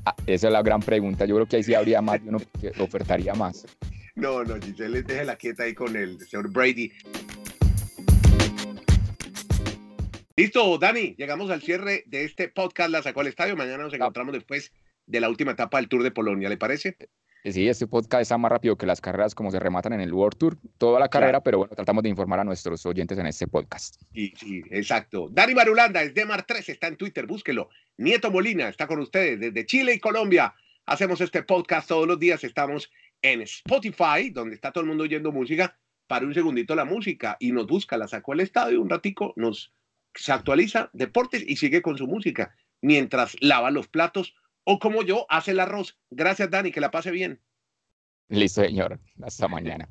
Ah, 0.05 0.15
esa 0.27 0.47
es 0.47 0.53
la 0.53 0.61
gran 0.61 0.81
pregunta. 0.81 1.25
Yo 1.25 1.33
creo 1.33 1.47
que 1.47 1.55
ahí 1.55 1.63
sí 1.63 1.73
habría 1.73 1.99
más 1.99 2.21
uno 2.23 2.37
que 2.61 2.71
ofertaría 2.79 3.33
más. 3.33 3.65
No, 4.13 4.43
no, 4.43 4.55
Giselle, 4.61 5.03
la 5.25 5.35
quieta 5.35 5.63
ahí 5.63 5.73
con 5.73 5.95
el 5.95 6.19
señor 6.19 6.51
Brady. 6.51 6.91
Listo, 10.39 10.77
Dani, 10.77 11.15
llegamos 11.17 11.49
al 11.49 11.63
cierre 11.63 12.03
de 12.05 12.23
este 12.23 12.47
podcast, 12.47 12.91
la 12.91 13.01
sacó 13.01 13.21
al 13.21 13.27
estadio. 13.27 13.55
Mañana 13.55 13.85
nos 13.85 13.93
encontramos 13.95 14.33
después 14.33 14.71
de 15.07 15.19
la 15.19 15.29
última 15.29 15.53
etapa 15.53 15.79
del 15.79 15.89
Tour 15.89 16.03
de 16.03 16.11
Polonia, 16.11 16.47
¿le 16.47 16.57
parece? 16.57 16.95
Eh, 17.43 17.51
sí, 17.51 17.67
este 17.67 17.87
podcast 17.87 18.21
está 18.21 18.37
más 18.37 18.51
rápido 18.51 18.77
que 18.77 18.85
las 18.85 19.01
carreras 19.01 19.33
como 19.33 19.49
se 19.49 19.59
rematan 19.59 19.93
en 19.93 20.01
el 20.01 20.13
World 20.13 20.37
Tour, 20.37 20.59
toda 20.77 20.99
la 20.99 21.09
carrera, 21.09 21.41
pero 21.41 21.57
bueno, 21.57 21.73
tratamos 21.73 22.03
de 22.03 22.09
informar 22.09 22.39
a 22.39 22.43
nuestros 22.43 22.85
oyentes 22.85 23.17
en 23.17 23.25
este 23.25 23.47
podcast. 23.47 23.99
Sí, 24.13 24.31
sí, 24.37 24.61
exacto. 24.69 25.27
Dani 25.31 25.55
Marulanda 25.55 26.03
es 26.03 26.13
de 26.13 26.23
Mar 26.23 26.45
3, 26.47 26.69
está 26.69 26.85
en 26.85 26.97
Twitter, 26.97 27.25
búsquelo. 27.25 27.69
Nieto 27.97 28.29
Molina 28.29 28.69
está 28.69 28.85
con 28.85 28.99
ustedes 28.99 29.39
desde 29.39 29.65
Chile 29.65 29.95
y 29.95 29.99
Colombia. 29.99 30.53
Hacemos 30.85 31.19
este 31.19 31.41
podcast 31.41 31.87
todos 31.87 32.07
los 32.07 32.19
días, 32.19 32.43
estamos 32.43 32.91
en 33.23 33.41
Spotify, 33.41 34.29
donde 34.31 34.53
está 34.53 34.71
todo 34.71 34.83
el 34.83 34.87
mundo 34.87 35.03
oyendo 35.03 35.31
música. 35.31 35.75
Para 36.05 36.27
un 36.27 36.35
segundito 36.35 36.75
la 36.75 36.85
música 36.85 37.37
y 37.39 37.51
nos 37.51 37.65
busca, 37.65 37.97
la 37.97 38.07
sacó 38.07 38.33
al 38.33 38.41
estadio, 38.41 38.79
un 38.79 38.89
ratico 38.89 39.33
nos 39.35 39.73
se 40.17 40.31
actualiza 40.31 40.89
deportes 40.93 41.43
y 41.47 41.55
sigue 41.57 41.81
con 41.81 41.97
su 41.97 42.07
música 42.07 42.55
mientras 42.81 43.35
lava 43.41 43.71
los 43.71 43.87
platos 43.87 44.35
o 44.63 44.79
como 44.79 45.03
yo 45.03 45.25
hace 45.29 45.51
el 45.51 45.59
arroz. 45.59 45.97
Gracias 46.09 46.49
Dani, 46.49 46.71
que 46.71 46.81
la 46.81 46.91
pase 46.91 47.11
bien. 47.11 47.41
Listo, 48.29 48.61
señor. 48.61 48.99
Hasta 49.21 49.47
mañana. 49.47 49.87